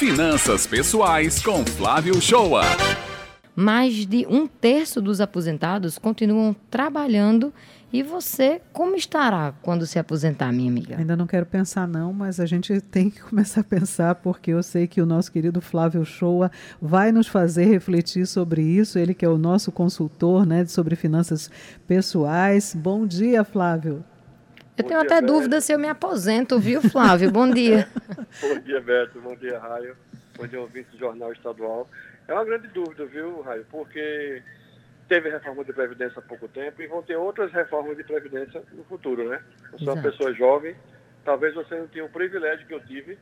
Finanças 0.00 0.66
Pessoais 0.66 1.42
com 1.42 1.62
Flávio 1.62 2.18
Shoa. 2.22 2.62
Mais 3.54 4.06
de 4.06 4.26
um 4.26 4.46
terço 4.46 4.98
dos 4.98 5.20
aposentados 5.20 5.98
continuam 5.98 6.56
trabalhando. 6.70 7.52
E 7.92 8.02
você, 8.02 8.62
como 8.72 8.96
estará 8.96 9.52
quando 9.60 9.84
se 9.84 9.98
aposentar, 9.98 10.50
minha 10.52 10.70
amiga? 10.70 10.96
Ainda 10.96 11.14
não 11.14 11.26
quero 11.26 11.44
pensar, 11.44 11.86
não, 11.86 12.14
mas 12.14 12.40
a 12.40 12.46
gente 12.46 12.80
tem 12.90 13.10
que 13.10 13.20
começar 13.20 13.60
a 13.60 13.64
pensar, 13.64 14.14
porque 14.14 14.52
eu 14.52 14.62
sei 14.62 14.86
que 14.86 15.02
o 15.02 15.06
nosso 15.06 15.30
querido 15.30 15.60
Flávio 15.60 16.02
Shoa 16.02 16.50
vai 16.80 17.12
nos 17.12 17.28
fazer 17.28 17.66
refletir 17.66 18.26
sobre 18.26 18.62
isso. 18.62 18.98
Ele 18.98 19.12
que 19.12 19.26
é 19.26 19.28
o 19.28 19.36
nosso 19.36 19.70
consultor 19.70 20.46
né, 20.46 20.64
sobre 20.64 20.96
finanças 20.96 21.50
pessoais. 21.86 22.74
Bom 22.74 23.06
dia, 23.06 23.44
Flávio. 23.44 24.02
Eu 24.78 24.84
tenho 24.84 25.00
até 25.00 25.20
dúvida 25.20 25.60
se 25.60 25.74
eu 25.74 25.78
me 25.78 25.88
aposento, 25.88 26.58
viu, 26.58 26.80
Flávio? 26.80 27.30
Bom 27.30 27.50
dia. 27.50 27.86
Bom 28.40 28.60
dia, 28.60 28.80
Beto. 28.80 29.20
Bom 29.20 29.34
dia, 29.36 29.58
Raio. 29.58 29.96
Bom 30.36 30.46
dia, 30.46 30.60
ouvinte 30.60 30.90
do 30.90 30.98
Jornal 30.98 31.32
Estadual. 31.32 31.88
É 32.28 32.34
uma 32.34 32.44
grande 32.44 32.68
dúvida, 32.68 33.04
viu, 33.06 33.40
Raio? 33.40 33.66
Porque 33.70 34.42
teve 35.08 35.30
reforma 35.30 35.64
de 35.64 35.72
Previdência 35.72 36.18
há 36.18 36.22
pouco 36.22 36.46
tempo 36.48 36.80
e 36.80 36.86
vão 36.86 37.02
ter 37.02 37.16
outras 37.16 37.52
reformas 37.52 37.96
de 37.96 38.04
Previdência 38.04 38.62
no 38.72 38.84
futuro, 38.84 39.28
né? 39.28 39.42
Eu 39.72 39.78
sou 39.80 39.94
uma 39.94 40.02
pessoa 40.02 40.32
jovem, 40.32 40.76
talvez 41.24 41.54
você 41.54 41.74
não 41.74 41.88
tenha 41.88 42.04
o 42.04 42.10
privilégio 42.10 42.66
que 42.66 42.74
eu 42.74 42.86
tive. 42.86 43.18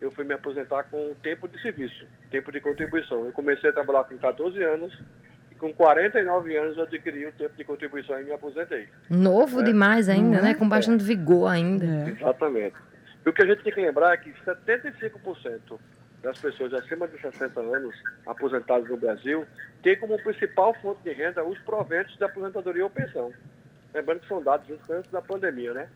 Eu 0.00 0.10
fui 0.12 0.24
me 0.24 0.34
aposentar 0.34 0.84
com 0.84 1.14
tempo 1.22 1.48
de 1.48 1.60
serviço, 1.60 2.06
tempo 2.30 2.52
de 2.52 2.60
contribuição. 2.60 3.26
Eu 3.26 3.32
comecei 3.32 3.70
a 3.70 3.72
trabalhar 3.72 4.04
com 4.04 4.16
14 4.16 4.62
anos 4.62 4.96
com 5.58 5.72
49 5.72 6.56
anos 6.56 6.76
eu 6.76 6.84
adquiri 6.84 7.26
o 7.26 7.32
tempo 7.32 7.56
de 7.56 7.64
contribuição 7.64 8.20
e 8.20 8.24
me 8.24 8.32
aposentei. 8.32 8.88
Novo 9.10 9.60
é. 9.60 9.64
demais 9.64 10.08
ainda, 10.08 10.40
né? 10.40 10.54
Com 10.54 10.68
bastante 10.68 11.02
é. 11.02 11.06
vigor 11.06 11.50
ainda. 11.50 11.84
É. 11.84 12.10
Exatamente. 12.10 12.76
E 13.28 13.30
o 13.30 13.32
que 13.34 13.42
a 13.42 13.46
gente 13.46 13.62
tem 13.62 13.74
que 13.74 13.80
lembrar 13.82 14.14
é 14.14 14.16
que 14.16 14.32
75% 14.42 15.78
das 16.22 16.40
pessoas 16.40 16.72
acima 16.72 17.06
de 17.06 17.20
60 17.20 17.60
anos 17.60 17.94
aposentadas 18.26 18.88
no 18.88 18.96
Brasil 18.96 19.46
tem 19.82 19.98
como 19.98 20.16
principal 20.22 20.72
fonte 20.80 21.02
de 21.02 21.12
renda 21.12 21.44
os 21.44 21.58
proventos 21.58 22.16
da 22.16 22.24
aposentadoria 22.24 22.84
ou 22.84 22.88
pensão. 22.88 23.30
Lembrando 23.92 24.20
que 24.20 24.28
são 24.28 24.42
dados 24.42 24.66
antes 24.88 25.10
da 25.10 25.20
pandemia, 25.20 25.74
né? 25.74 25.90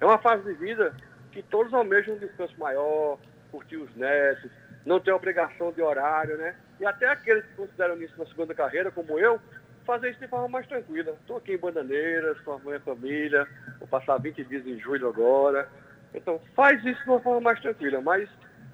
É 0.00 0.04
uma 0.04 0.18
fase 0.18 0.42
de 0.42 0.54
vida 0.54 0.92
que 1.30 1.40
todos 1.40 1.72
almejam 1.72 2.16
um 2.16 2.18
descanso 2.18 2.58
maior, 2.58 3.16
curtir 3.52 3.76
os 3.76 3.94
netos, 3.94 4.50
não 4.84 4.98
ter 4.98 5.12
obrigação 5.12 5.70
de 5.70 5.80
horário, 5.80 6.36
né? 6.36 6.56
E 6.80 6.84
até 6.84 7.06
aqueles 7.06 7.46
que 7.46 7.54
consideram 7.54 7.94
isso 8.02 8.18
na 8.18 8.26
segunda 8.26 8.54
carreira, 8.54 8.90
como 8.90 9.20
eu, 9.20 9.40
fazer 9.86 10.10
isso 10.10 10.18
de 10.18 10.26
forma 10.26 10.48
mais 10.48 10.66
tranquila. 10.66 11.12
Estou 11.12 11.36
aqui 11.36 11.52
em 11.52 11.58
Bandaneiras, 11.58 12.40
com 12.40 12.54
a 12.54 12.58
minha 12.58 12.80
família, 12.80 13.46
vou 13.78 13.86
passar 13.86 14.18
20 14.18 14.42
dias 14.42 14.66
em 14.66 14.80
julho 14.80 15.06
agora. 15.06 15.68
Então, 16.14 16.40
faz 16.54 16.84
isso 16.84 17.02
de 17.02 17.10
uma 17.10 17.20
forma 17.20 17.40
mais 17.40 17.60
tranquila, 17.60 18.00
mas 18.00 18.28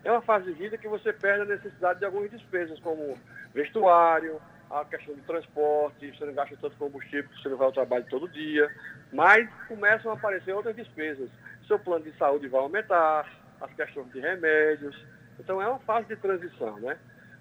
é 0.04 0.10
uma 0.10 0.22
fase 0.22 0.46
de 0.46 0.52
vida 0.52 0.78
que 0.78 0.88
você 0.88 1.12
perde 1.12 1.42
a 1.42 1.56
necessidade 1.56 1.98
de 1.98 2.04
algumas 2.04 2.30
despesas, 2.30 2.78
como 2.80 3.16
vestuário, 3.54 4.40
a 4.70 4.84
questão 4.84 5.14
de 5.14 5.22
transporte, 5.22 6.14
você 6.16 6.24
não 6.26 6.34
gasta 6.34 6.56
tanto 6.60 6.76
combustível, 6.76 7.30
você 7.36 7.48
não 7.48 7.56
vai 7.56 7.66
ao 7.66 7.72
trabalho 7.72 8.04
todo 8.10 8.28
dia, 8.28 8.70
mas 9.12 9.48
começam 9.66 10.10
a 10.10 10.14
aparecer 10.14 10.52
outras 10.52 10.76
despesas. 10.76 11.30
Seu 11.66 11.78
plano 11.78 12.04
de 12.04 12.16
saúde 12.18 12.48
vai 12.48 12.60
aumentar, 12.60 13.26
as 13.60 13.72
questões 13.72 14.10
de 14.12 14.20
remédios, 14.20 14.96
então 15.38 15.60
é 15.60 15.68
uma 15.68 15.78
fase 15.80 16.06
de 16.08 16.16
transição, 16.16 16.78
né? 16.80 16.96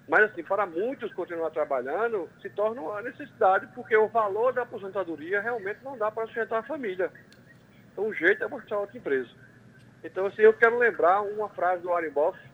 Mas 0.08 0.22
assim, 0.22 0.42
para 0.42 0.64
muitos 0.64 1.12
continuar 1.12 1.50
trabalhando 1.50 2.28
se 2.40 2.48
torna 2.50 2.80
uma 2.80 3.02
necessidade, 3.02 3.68
porque 3.74 3.96
o 3.96 4.08
valor 4.08 4.52
da 4.54 4.62
aposentadoria 4.62 5.40
realmente 5.40 5.80
não 5.84 5.98
dá 5.98 6.10
para 6.10 6.24
sustentar 6.26 6.60
a 6.60 6.62
família. 6.62 7.10
Então 7.92 8.06
o 8.06 8.14
jeito 8.14 8.42
é 8.42 8.48
buscar 8.48 8.78
outra 8.78 8.96
empresa. 8.96 9.28
Então 10.02 10.26
assim, 10.26 10.42
eu 10.42 10.52
quero 10.52 10.78
lembrar 10.78 11.22
uma 11.22 11.48
frase 11.48 11.82
do 11.82 11.88
Warren 11.88 12.10
Buffett, 12.10 12.48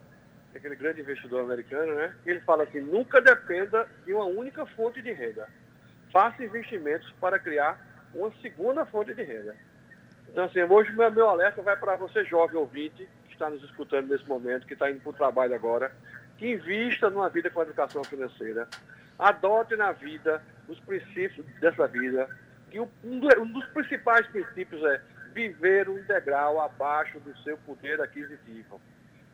é 0.54 0.58
aquele 0.58 0.76
grande 0.76 1.00
investidor 1.00 1.42
americano, 1.42 1.94
né? 1.94 2.14
Ele 2.24 2.40
fala 2.40 2.62
assim, 2.62 2.80
nunca 2.80 3.20
dependa 3.20 3.88
de 4.06 4.12
uma 4.12 4.24
única 4.24 4.64
fonte 4.66 5.02
de 5.02 5.12
renda. 5.12 5.48
Faça 6.12 6.44
investimentos 6.44 7.10
para 7.20 7.38
criar 7.38 7.78
uma 8.14 8.30
segunda 8.40 8.86
fonte 8.86 9.12
de 9.12 9.22
renda. 9.22 9.56
Então 10.28 10.44
assim, 10.44 10.62
hoje 10.62 10.92
meu, 10.92 11.10
meu 11.10 11.28
alerta 11.28 11.60
vai 11.60 11.76
para 11.76 11.96
você 11.96 12.24
jovem 12.24 12.56
ouvinte, 12.56 13.08
está 13.34 13.50
nos 13.50 13.62
escutando 13.64 14.08
nesse 14.08 14.26
momento, 14.28 14.66
que 14.66 14.74
está 14.74 14.90
indo 14.90 15.00
para 15.00 15.10
o 15.10 15.14
trabalho 15.14 15.54
agora, 15.54 15.92
que 16.38 16.52
invista 16.52 17.10
numa 17.10 17.28
vida 17.28 17.50
com 17.50 17.62
educação 17.62 18.02
financeira, 18.04 18.68
adote 19.18 19.76
na 19.76 19.92
vida 19.92 20.42
os 20.68 20.78
princípios 20.80 21.44
dessa 21.60 21.86
vida, 21.86 22.28
que 22.70 22.80
um 22.80 23.52
dos 23.52 23.66
principais 23.66 24.26
princípios 24.28 24.82
é 24.84 25.00
viver 25.34 25.88
um 25.88 26.00
degrau 26.02 26.60
abaixo 26.60 27.18
do 27.20 27.36
seu 27.38 27.58
poder 27.58 28.00
aquisitivo. 28.00 28.80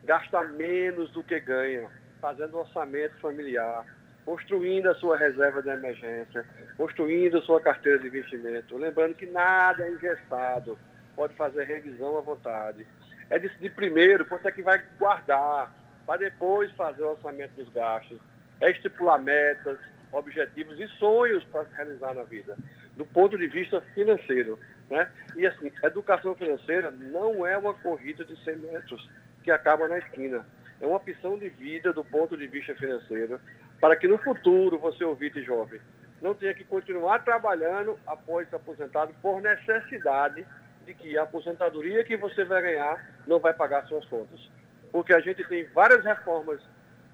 Gasta 0.03 0.43
menos 0.43 1.11
do 1.11 1.23
que 1.23 1.39
ganha, 1.39 1.87
fazendo 2.19 2.57
orçamento 2.57 3.15
familiar, 3.19 3.85
construindo 4.25 4.89
a 4.89 4.95
sua 4.95 5.15
reserva 5.15 5.61
de 5.61 5.69
emergência, 5.69 6.43
construindo 6.75 7.37
a 7.37 7.41
sua 7.43 7.61
carteira 7.61 7.99
de 7.99 8.07
investimento. 8.07 8.75
Lembrando 8.77 9.13
que 9.13 9.27
nada 9.27 9.85
é 9.85 9.91
engessado, 9.91 10.77
pode 11.15 11.35
fazer 11.35 11.65
revisão 11.65 12.17
à 12.17 12.21
vontade 12.21 12.85
é 13.31 13.39
decidir 13.39 13.69
primeiro 13.69 14.25
quanto 14.25 14.47
é 14.47 14.51
que 14.51 14.61
vai 14.61 14.83
guardar, 14.99 15.73
para 16.05 16.17
depois 16.17 16.69
fazer 16.73 17.01
o 17.01 17.11
orçamento 17.11 17.53
dos 17.53 17.73
gastos. 17.73 18.19
É 18.59 18.69
estipular 18.69 19.19
metas, 19.19 19.79
objetivos 20.11 20.77
e 20.77 20.87
sonhos 20.99 21.43
para 21.45 21.65
realizar 21.75 22.13
na 22.13 22.23
vida, 22.23 22.57
do 22.95 23.05
ponto 23.05 23.37
de 23.37 23.47
vista 23.47 23.81
financeiro. 23.93 24.59
Né? 24.89 25.09
E 25.35 25.45
assim, 25.45 25.71
educação 25.83 26.35
financeira 26.35 26.91
não 26.91 27.45
é 27.45 27.57
uma 27.57 27.73
corrida 27.73 28.25
de 28.25 28.35
100 28.43 28.57
metros 28.57 29.09
que 29.43 29.51
acaba 29.51 29.87
na 29.87 29.97
esquina. 29.97 30.45
É 30.79 30.85
uma 30.85 30.97
opção 30.97 31.37
de 31.37 31.49
vida 31.49 31.93
do 31.93 32.03
ponto 32.03 32.35
de 32.35 32.47
vista 32.47 32.75
financeiro, 32.75 33.39
para 33.79 33.95
que 33.95 34.07
no 34.07 34.17
futuro 34.17 34.77
você, 34.77 35.03
ouvinte 35.03 35.41
jovem, 35.43 35.79
não 36.21 36.35
tenha 36.35 36.53
que 36.53 36.63
continuar 36.63 37.23
trabalhando 37.23 37.97
após 38.05 38.47
se 38.49 38.55
aposentado 38.55 39.13
por 39.21 39.41
necessidade 39.41 40.45
de 40.85 40.93
que 40.93 41.17
a 41.17 41.23
aposentadoria 41.23 42.03
que 42.03 42.17
você 42.17 42.43
vai 42.43 42.61
ganhar 42.61 43.03
não 43.25 43.39
vai 43.39 43.53
pagar 43.53 43.85
suas 43.87 44.05
contas. 44.05 44.39
Porque 44.91 45.13
a 45.13 45.19
gente 45.19 45.43
tem 45.47 45.65
várias 45.65 46.03
reformas 46.03 46.61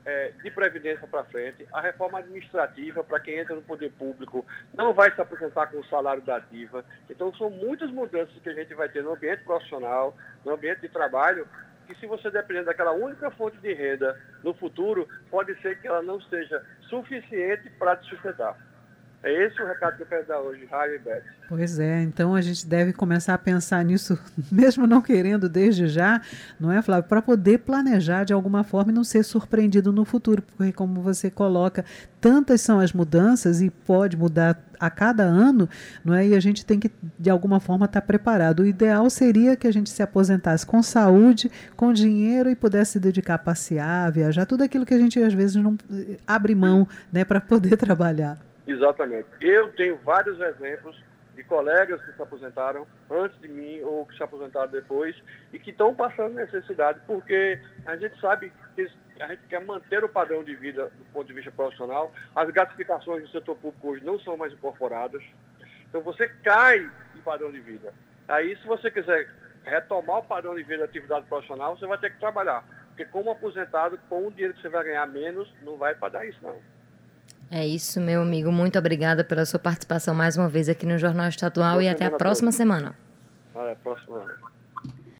é, 0.07 0.31
de 0.41 0.49
previdência 0.49 1.05
para 1.05 1.25
frente, 1.25 1.67
a 1.73 1.81
reforma 1.81 2.19
administrativa 2.19 3.03
para 3.03 3.19
quem 3.19 3.39
entra 3.39 3.53
no 3.53 3.61
poder 3.61 3.91
público 3.91 4.45
não 4.73 4.93
vai 4.93 5.13
se 5.13 5.19
aposentar 5.19 5.67
com 5.67 5.79
o 5.79 5.85
salário 5.87 6.21
da 6.21 6.37
ativa. 6.37 6.85
Então 7.09 7.35
são 7.35 7.49
muitas 7.49 7.91
mudanças 7.91 8.33
que 8.41 8.49
a 8.49 8.53
gente 8.53 8.73
vai 8.73 8.87
ter 8.87 9.03
no 9.03 9.13
ambiente 9.13 9.43
profissional, 9.43 10.15
no 10.45 10.53
ambiente 10.53 10.79
de 10.79 10.87
trabalho, 10.87 11.45
que 11.85 11.95
se 11.95 12.07
você 12.07 12.31
depender 12.31 12.63
daquela 12.63 12.93
única 12.93 13.29
fonte 13.31 13.57
de 13.57 13.73
renda 13.73 14.17
no 14.45 14.53
futuro, 14.53 15.05
pode 15.29 15.53
ser 15.61 15.77
que 15.81 15.87
ela 15.87 16.01
não 16.01 16.21
seja 16.21 16.65
suficiente 16.89 17.69
para 17.71 17.97
te 17.97 18.07
sustentar. 18.07 18.57
É 19.27 19.45
esse 19.45 19.61
o 19.61 19.67
recado 19.67 19.97
que 19.97 20.03
eu 20.03 20.07
quero 20.07 20.25
dar 20.25 20.39
hoje, 20.39 20.65
Raio 20.71 20.95
e 20.95 20.99
Beth. 20.99 21.21
Pois 21.49 21.79
é, 21.79 22.01
então 22.01 22.33
a 22.33 22.39
gente 22.39 22.65
deve 22.65 22.93
começar 22.93 23.33
a 23.33 23.37
pensar 23.37 23.83
nisso, 23.83 24.17
mesmo 24.49 24.87
não 24.87 25.01
querendo 25.01 25.49
desde 25.49 25.85
já, 25.89 26.21
não 26.57 26.71
é, 26.71 26.81
Flávio? 26.81 27.09
Para 27.09 27.21
poder 27.21 27.57
planejar 27.59 28.23
de 28.23 28.31
alguma 28.31 28.63
forma 28.63 28.89
e 28.89 28.95
não 28.95 29.03
ser 29.03 29.23
surpreendido 29.23 29.91
no 29.91 30.05
futuro, 30.05 30.41
porque, 30.41 30.71
como 30.71 31.01
você 31.01 31.29
coloca, 31.29 31.83
tantas 32.21 32.61
são 32.61 32.79
as 32.79 32.93
mudanças 32.93 33.61
e 33.61 33.69
pode 33.69 34.15
mudar 34.15 34.63
a 34.79 34.89
cada 34.89 35.23
ano, 35.23 35.67
não 36.05 36.13
é? 36.13 36.25
E 36.27 36.33
a 36.33 36.39
gente 36.39 36.65
tem 36.65 36.79
que, 36.79 36.89
de 37.19 37.29
alguma 37.29 37.59
forma, 37.59 37.85
estar 37.85 37.99
tá 37.99 38.07
preparado. 38.07 38.61
O 38.61 38.65
ideal 38.65 39.09
seria 39.09 39.57
que 39.57 39.67
a 39.67 39.73
gente 39.73 39.89
se 39.89 40.01
aposentasse 40.01 40.65
com 40.65 40.81
saúde, 40.81 41.51
com 41.75 41.91
dinheiro 41.91 42.49
e 42.49 42.55
pudesse 42.55 42.93
se 42.93 42.99
dedicar 43.01 43.33
a 43.33 43.39
passear, 43.39 44.09
viajar, 44.09 44.45
tudo 44.45 44.63
aquilo 44.63 44.85
que 44.85 44.93
a 44.93 44.99
gente 44.99 45.21
às 45.21 45.33
vezes 45.33 45.57
não 45.57 45.77
abre 46.25 46.55
mão 46.55 46.87
né, 47.11 47.25
para 47.25 47.41
poder 47.41 47.75
trabalhar. 47.77 48.46
Exatamente. 48.67 49.27
Eu 49.39 49.71
tenho 49.73 49.95
vários 49.97 50.39
exemplos 50.39 51.01
de 51.35 51.43
colegas 51.43 52.03
que 52.03 52.11
se 52.13 52.21
aposentaram 52.21 52.85
antes 53.09 53.39
de 53.39 53.47
mim 53.47 53.79
ou 53.81 54.05
que 54.05 54.17
se 54.17 54.23
aposentaram 54.23 54.69
depois 54.69 55.15
e 55.53 55.59
que 55.59 55.69
estão 55.69 55.93
passando 55.93 56.33
necessidade 56.33 56.99
porque 57.05 57.59
a 57.85 57.95
gente 57.95 58.19
sabe 58.19 58.51
que 58.75 58.91
a 59.19 59.27
gente 59.27 59.43
quer 59.47 59.63
manter 59.63 60.03
o 60.03 60.09
padrão 60.09 60.43
de 60.43 60.55
vida 60.55 60.91
do 60.97 61.05
ponto 61.13 61.27
de 61.27 61.33
vista 61.33 61.51
profissional. 61.51 62.11
As 62.35 62.49
gratificações 62.49 63.23
do 63.23 63.29
setor 63.29 63.55
público 63.55 63.89
hoje 63.89 64.03
não 64.03 64.19
são 64.19 64.35
mais 64.35 64.51
incorporadas. 64.51 65.23
Então 65.87 66.01
você 66.01 66.27
cai 66.43 66.79
de 67.13 67.21
padrão 67.21 67.51
de 67.51 67.59
vida. 67.59 67.93
Aí 68.27 68.57
se 68.57 68.67
você 68.67 68.91
quiser 68.91 69.29
retomar 69.63 70.19
o 70.19 70.23
padrão 70.23 70.55
de 70.55 70.63
vida 70.63 70.79
da 70.79 70.85
atividade 70.85 71.25
profissional, 71.27 71.77
você 71.77 71.85
vai 71.85 71.97
ter 71.99 72.11
que 72.11 72.19
trabalhar. 72.19 72.65
Porque 72.87 73.05
como 73.05 73.29
aposentado, 73.29 73.99
com 74.09 74.27
o 74.27 74.31
dinheiro 74.31 74.55
que 74.55 74.61
você 74.61 74.69
vai 74.69 74.83
ganhar 74.83 75.05
menos, 75.05 75.53
não 75.61 75.77
vai 75.77 75.93
para 75.93 76.09
dar 76.09 76.25
isso 76.25 76.39
não. 76.41 76.59
É 77.49 77.65
isso, 77.65 78.01
meu 78.01 78.21
amigo. 78.21 78.51
Muito 78.51 78.77
obrigada 78.77 79.23
pela 79.23 79.45
sua 79.45 79.59
participação 79.59 80.13
mais 80.13 80.35
uma 80.35 80.49
vez 80.49 80.67
aqui 80.67 80.85
no 80.85 80.97
Jornal 80.97 81.29
Estadual 81.29 81.81
e 81.81 81.87
até 81.87 82.05
a 82.05 82.11
próxima 82.11 82.51
semana. 82.51 82.93
Até 83.55 83.71
a 83.71 83.75
próxima. 83.75 84.25